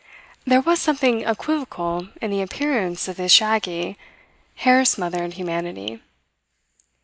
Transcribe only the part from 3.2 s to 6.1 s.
shaggy, hair smothered humanity.